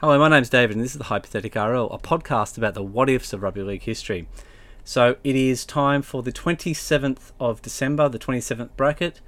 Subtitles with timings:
[0.00, 3.08] Hello, my name's David, and this is the Hypothetical RL, a podcast about the what
[3.08, 4.26] ifs of rugby league history.
[4.82, 9.20] So it is time for the 27th of December, the 27th bracket.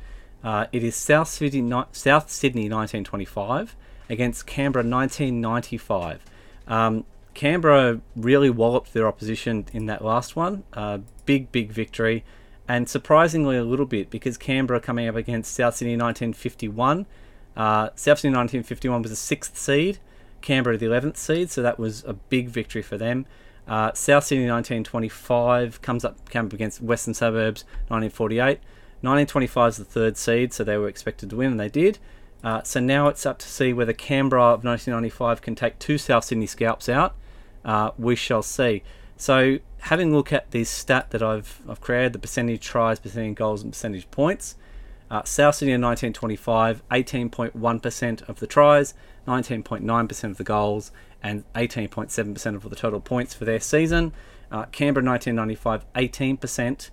[0.43, 3.77] Uh, it is South Sydney, South Sydney 1925
[4.11, 6.25] against Canberra 1995.
[6.67, 10.65] Um, Canberra really walloped their opposition in that last one.
[10.73, 12.25] Uh, big, big victory.
[12.67, 17.07] And surprisingly, a little bit because Canberra coming up against South Sydney 1951.
[17.57, 20.01] Uh, South Sydney 1951 was a sixth seed.
[20.41, 23.27] Canberra the 11th seed, so that was a big victory for them.
[23.67, 28.61] Uh, South Sydney 1925 comes up, against Western Suburbs 1948.
[29.03, 31.99] 1925 is the third seed, so they were expected to win, and they did.
[32.45, 36.25] Uh, so now it's up to see whether Canberra of 1995 can take two South
[36.25, 37.15] Sydney scalps out.
[37.65, 38.83] Uh, we shall see.
[39.17, 43.35] So having a look at this stat that I've, I've created, the percentage tries, percentage
[43.35, 44.57] goals, and percentage points.
[45.11, 48.95] Uh, South Sydney in 1925, 18.1% of the tries,
[49.27, 50.91] 19.9% of the goals,
[51.23, 54.13] and 18.7% of the total points for their season.
[54.51, 56.91] Uh, Canberra 1995, 18%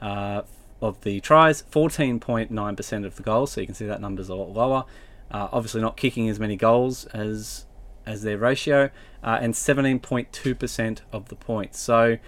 [0.00, 0.42] uh,
[0.80, 3.52] of the tries, 14.9% of the goals.
[3.52, 4.84] So you can see that number's a lot lower.
[5.30, 7.66] Uh, obviously, not kicking as many goals as
[8.04, 8.90] as their ratio,
[9.22, 11.78] uh, and 17.2% of the points.
[11.78, 12.18] So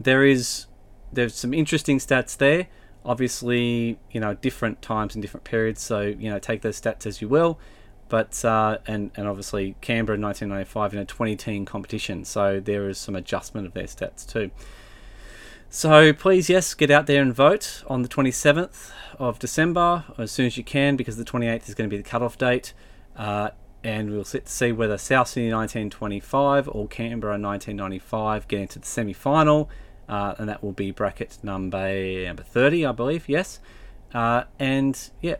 [0.00, 0.66] there is
[1.12, 2.68] there's some interesting stats there
[3.06, 7.22] obviously you know different times and different periods so you know take those stats as
[7.22, 7.58] you will.
[8.08, 12.88] But uh, and and obviously Canberra in 1995 in a 20 team competition so there
[12.88, 14.50] is some adjustment of their stats too.
[15.70, 20.46] So please yes get out there and vote on the 27th of December as soon
[20.46, 22.72] as you can because the 28th is going to be the cutoff date.
[23.16, 23.50] Uh,
[23.82, 28.86] and we'll sit to see whether South Sydney 1925 or Canberra 1995 get into the
[28.86, 29.70] semi-final
[30.08, 33.28] uh, and that will be bracket number number 30, I believe.
[33.28, 33.60] Yes.
[34.14, 35.36] Uh, and yeah,